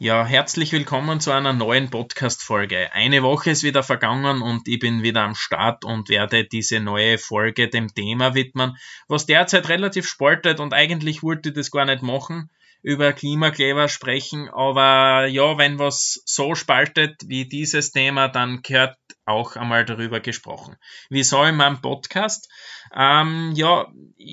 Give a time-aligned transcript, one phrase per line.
[0.00, 2.92] Ja, herzlich willkommen zu einer neuen Podcast-Folge.
[2.92, 7.18] Eine Woche ist wieder vergangen und ich bin wieder am Start und werde diese neue
[7.18, 8.76] Folge dem Thema widmen,
[9.08, 12.48] was derzeit relativ spaltet und eigentlich wollte ich das gar nicht machen,
[12.82, 19.56] über Klimakleber sprechen, aber ja, wenn was so spaltet wie dieses Thema, dann gehört auch
[19.56, 20.76] einmal darüber gesprochen.
[21.10, 22.48] Wieso in meinem Podcast?
[22.94, 23.88] Ähm, ja,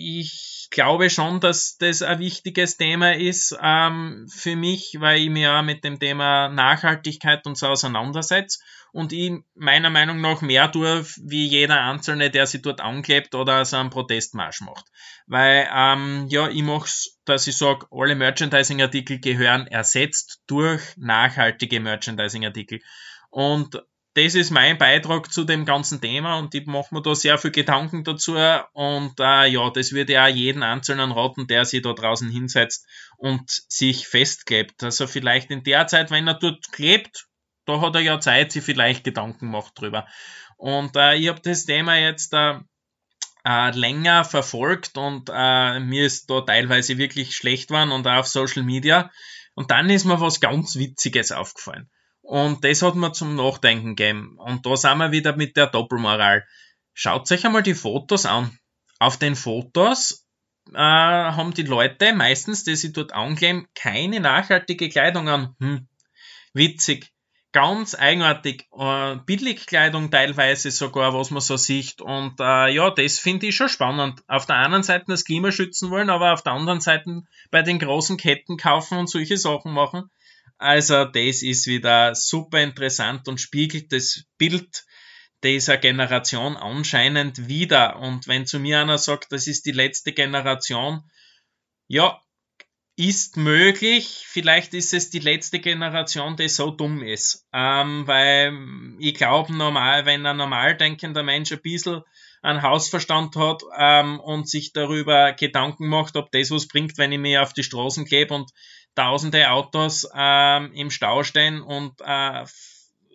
[0.06, 5.44] ich glaube schon, dass das ein wichtiges Thema ist ähm, für mich, weil ich mich
[5.44, 8.60] ja mit dem Thema Nachhaltigkeit und so auseinandersetze
[8.92, 13.66] und ich meiner Meinung nach mehr tue, wie jeder Einzelne, der sich dort anklebt oder
[13.66, 14.86] so einen Protestmarsch macht.
[15.26, 16.88] Weil, ähm, ja, ich mache
[17.26, 22.80] dass ich sage, alle Merchandising-Artikel gehören ersetzt durch nachhaltige Merchandising-Artikel.
[23.32, 23.82] Und
[24.16, 27.52] das ist mein Beitrag zu dem ganzen Thema und ich mache mir da sehr viel
[27.52, 28.38] Gedanken dazu
[28.72, 33.50] und äh, ja, das würde ja jeden Einzelnen raten, der sich da draußen hinsetzt und
[33.68, 34.82] sich festklebt.
[34.84, 37.28] Also vielleicht in der Zeit, wenn er dort klebt,
[37.66, 40.08] da hat er ja Zeit, sich vielleicht Gedanken macht drüber.
[40.56, 42.60] Und äh, ich habe das Thema jetzt äh,
[43.44, 48.28] äh, länger verfolgt und äh, mir ist da teilweise wirklich schlecht geworden und auch auf
[48.28, 49.12] Social Media.
[49.56, 51.90] Und dann ist mir was ganz Witziges aufgefallen.
[52.26, 54.38] Und das hat mir zum Nachdenken gegeben.
[54.40, 56.44] Und da sind wir wieder mit der Doppelmoral.
[56.94, 58.58] Schaut euch einmal die Fotos an.
[58.98, 60.26] Auf den Fotos
[60.74, 65.56] äh, haben die Leute meistens, die sie dort ankleben, keine nachhaltige Kleidung an.
[65.60, 65.88] Hm,
[66.54, 67.12] witzig.
[67.52, 68.68] Ganz eigenartig.
[68.76, 72.02] Äh, Billigkleidung teilweise sogar, was man so sieht.
[72.02, 74.24] Und äh, ja, das finde ich schon spannend.
[74.28, 77.78] Auf der einen Seite das Klima schützen wollen, aber auf der anderen Seite bei den
[77.78, 80.10] großen Ketten kaufen und solche Sachen machen.
[80.58, 84.86] Also das ist wieder super interessant und spiegelt das Bild
[85.44, 88.00] dieser Generation anscheinend wieder.
[88.00, 91.04] Und wenn zu mir einer sagt, das ist die letzte Generation,
[91.88, 92.22] ja,
[92.98, 94.24] ist möglich.
[94.26, 97.46] Vielleicht ist es die letzte Generation, die so dumm ist.
[97.54, 98.54] Ähm, weil
[99.00, 102.02] ich glaube normal, wenn ein normal denkender Mensch ein bisschen
[102.42, 107.20] einen Hausverstand hat ähm, und sich darüber Gedanken macht, ob das was bringt, wenn ich
[107.20, 108.52] mir auf die Straßen klebe und
[108.96, 112.46] tausende Autos ähm, im Stau stehen und äh,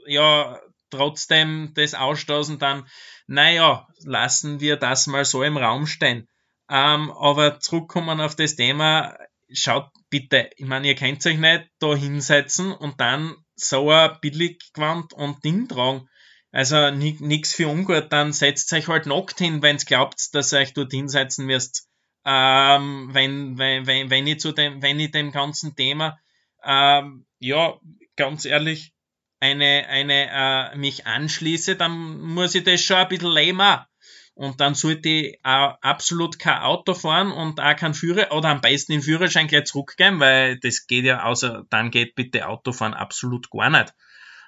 [0.06, 0.60] ja,
[0.90, 2.86] trotzdem das Ausstoßen dann,
[3.26, 6.28] naja, lassen wir das mal so im Raum stehen.
[6.68, 9.16] Ähm, aber zurückkommen auf das Thema,
[9.52, 15.12] schaut bitte, ich meine, ihr könnt euch nicht da hinsetzen und dann so ein Billiggewand
[15.12, 16.08] und Ding tragen.
[16.52, 20.74] Also nichts für ungut, dann setzt euch halt nackt hin, wenn's glaubt, dass ihr euch
[20.74, 21.89] dort hinsetzen müsst
[22.24, 26.18] ähm, wenn, wenn, wenn, wenn, ich zu dem, wenn ich dem ganzen Thema,
[26.64, 27.74] ähm, ja,
[28.16, 28.92] ganz ehrlich,
[29.40, 33.88] eine, eine, äh, mich anschließe, dann muss ich das schon ein bisschen lämmer.
[34.34, 38.60] Und dann sollte ich auch absolut kein Auto fahren und auch kein Führer, oder am
[38.60, 43.50] besten den Führerschein gleich zurückgeben, weil das geht ja außer, dann geht bitte Autofahren absolut
[43.50, 43.94] gar nicht.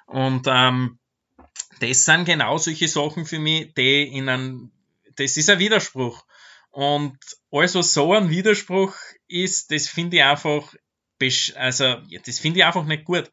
[0.05, 0.99] Und ähm,
[1.79, 4.71] das sind genau solche Sachen für mich, die in einem,
[5.15, 6.25] das ist ein Widerspruch.
[6.73, 7.19] Und
[7.51, 8.95] also so ein Widerspruch
[9.27, 10.73] ist, das finde ich einfach,
[11.55, 13.31] also das finde ich einfach nicht gut.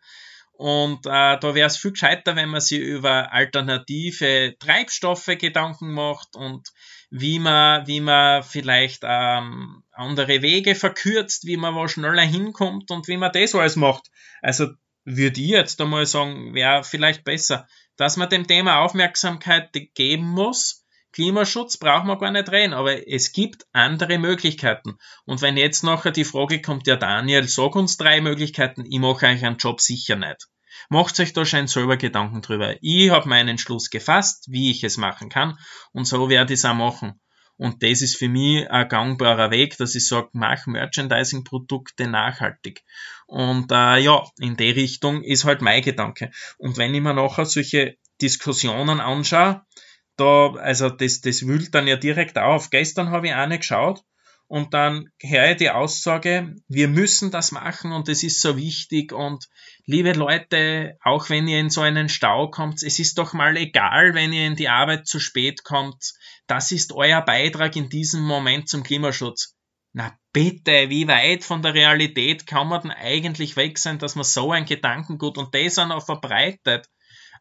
[0.53, 6.37] Und äh, da wäre es viel gescheiter, wenn man sich über alternative Treibstoffe Gedanken macht
[6.37, 6.69] und
[7.09, 13.09] wie man, wie man vielleicht ähm, andere Wege verkürzt, wie man wo schneller hinkommt und
[13.09, 14.11] wie man das alles macht.
[14.43, 14.67] Also
[15.07, 20.80] würde ich jetzt einmal sagen, wäre vielleicht besser, dass man dem Thema Aufmerksamkeit geben muss
[21.13, 24.97] Klimaschutz braucht man gar nicht reden, aber es gibt andere Möglichkeiten.
[25.25, 29.27] Und wenn jetzt nachher die Frage kommt, ja Daniel, sag uns drei Möglichkeiten, ich mache
[29.27, 30.49] euch einen Job sicher nicht.
[30.89, 32.77] Macht euch da schon selber Gedanken drüber.
[32.81, 35.59] Ich habe meinen Schluss gefasst, wie ich es machen kann
[35.93, 37.21] und so werde ich es auch machen.
[37.57, 42.85] Und das ist für mich ein gangbarer Weg, dass ich sage, mach Merchandising-Produkte nachhaltig.
[43.27, 46.31] Und äh, ja, in die Richtung ist halt mein Gedanke.
[46.57, 49.61] Und wenn ich mir nachher solche Diskussionen anschaue,
[50.21, 52.71] da, also das, das wühlt dann ja direkt auf.
[52.71, 54.03] Gestern habe ich eine geschaut
[54.47, 59.13] und dann höre ich die Aussage, wir müssen das machen und es ist so wichtig
[59.13, 59.49] und
[59.87, 64.15] liebe Leute, auch wenn ihr in so einen Stau kommt, es ist doch mal egal,
[64.15, 66.13] wenn ihr in die Arbeit zu spät kommt.
[66.47, 69.55] Das ist euer Beitrag in diesem Moment zum Klimaschutz.
[69.93, 74.25] Na bitte, wie weit von der Realität kann man denn eigentlich weg sein, dass man
[74.25, 76.87] so ein Gedankengut und das auch verbreitet?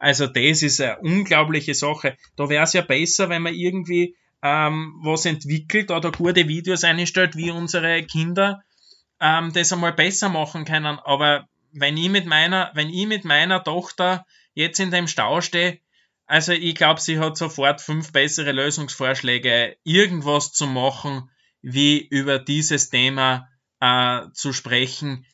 [0.00, 2.16] Also das ist eine unglaubliche Sache.
[2.34, 7.36] Da wäre es ja besser, wenn man irgendwie ähm, was entwickelt oder gute Videos einstellt,
[7.36, 8.62] wie unsere Kinder
[9.20, 10.98] ähm, das einmal besser machen können.
[10.98, 14.24] Aber wenn ich mit meiner, wenn ich mit meiner Tochter
[14.54, 15.78] jetzt in dem Stau stehe,
[16.26, 21.28] also ich glaube, sie hat sofort fünf bessere Lösungsvorschläge, irgendwas zu machen,
[21.60, 23.48] wie über dieses Thema
[23.80, 25.26] äh, zu sprechen,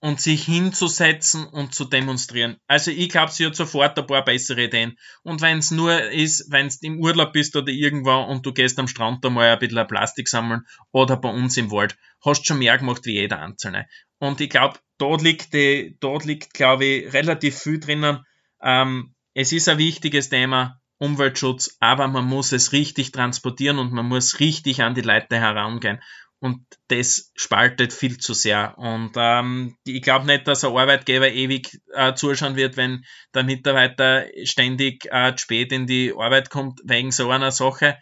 [0.00, 2.56] und sich hinzusetzen und zu demonstrieren.
[2.68, 4.96] Also ich glaube, sie hat sofort ein paar bessere Ideen.
[5.22, 8.78] Und wenn es nur ist, wenn du im Urlaub bist oder irgendwo und du gehst
[8.78, 12.78] am Strand einmal ein bisschen Plastik sammeln oder bei uns im Wald, hast schon mehr
[12.78, 13.86] gemacht wie jeder Einzelne.
[14.18, 18.24] Und ich glaube, dort liegt, die, dort liegt, glaube ich, relativ viel drinnen.
[18.62, 24.06] Ähm, es ist ein wichtiges Thema, Umweltschutz, aber man muss es richtig transportieren und man
[24.06, 26.00] muss richtig an die Leute herangehen
[26.40, 28.76] und das spaltet viel zu sehr.
[28.78, 33.04] Und ähm, ich glaube nicht, dass ein Arbeitgeber ewig äh, zuschauen wird, wenn
[33.34, 37.98] der Mitarbeiter ständig äh, spät in die Arbeit kommt wegen so einer Sache.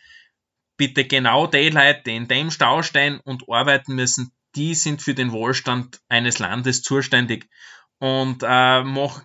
[0.77, 5.15] Bitte genau die Leute, die in dem Stau stehen und arbeiten müssen, die sind für
[5.15, 7.49] den Wohlstand eines Landes zuständig
[7.99, 9.23] und äh, mach,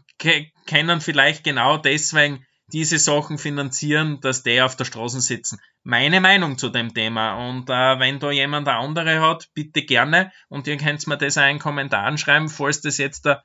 [0.66, 5.60] können vielleicht genau deswegen diese Sachen finanzieren, dass die auf der Straße sitzen.
[5.84, 7.50] Meine Meinung zu dem Thema.
[7.50, 10.32] Und äh, wenn da jemand eine andere hat, bitte gerne.
[10.50, 13.44] Und ihr könnt mir das auch in Kommentaren schreiben, falls das jetzt da,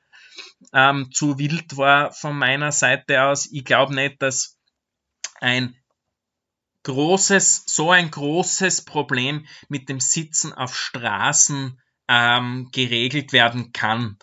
[0.73, 3.47] ähm, zu wild war von meiner Seite aus.
[3.51, 4.57] Ich glaube nicht, dass
[5.39, 5.75] ein
[6.83, 14.17] großes, so ein großes Problem mit dem Sitzen auf Straßen ähm, geregelt werden kann.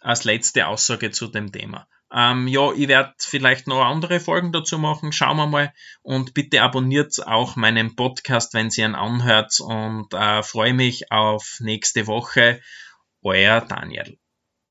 [0.00, 1.86] Als letzte Aussage zu dem Thema.
[2.14, 5.10] Ähm, ja, ich werde vielleicht noch andere Folgen dazu machen.
[5.10, 5.72] Schauen wir mal.
[6.02, 9.58] Und bitte abonniert auch meinen Podcast, wenn Sie ihn anhört.
[9.60, 12.60] Und äh, freue mich auf nächste Woche.
[13.22, 14.18] Euer Daniel.